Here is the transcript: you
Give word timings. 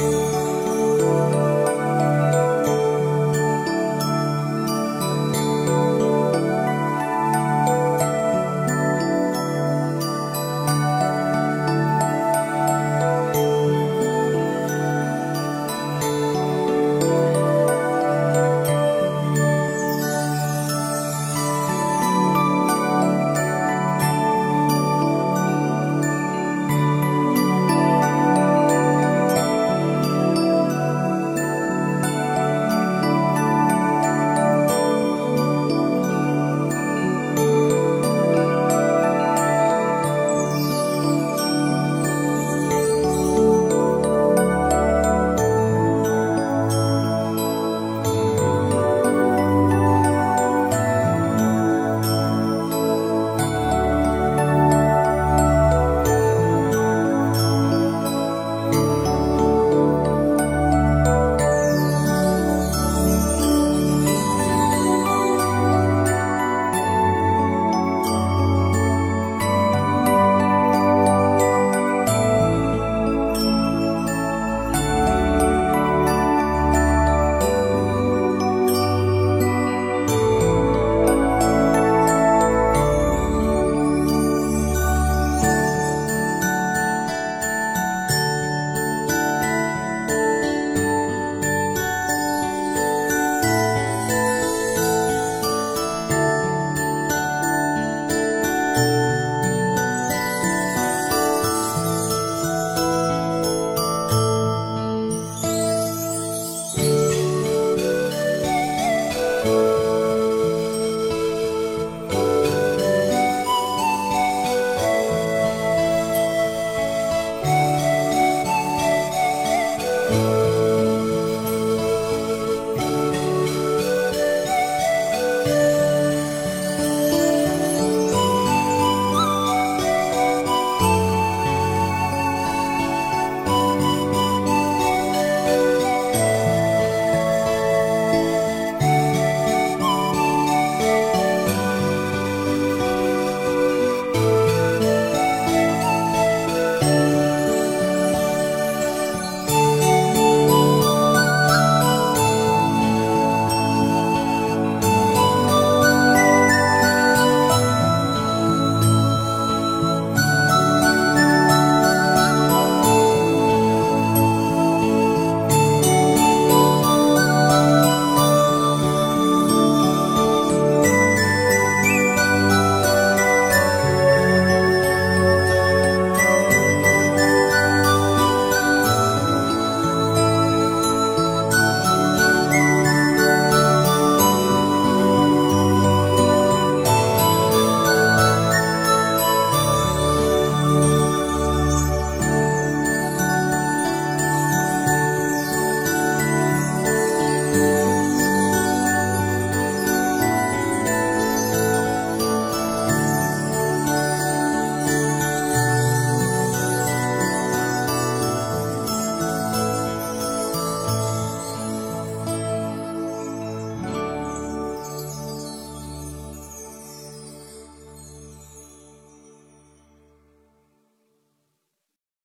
you 0.00 0.27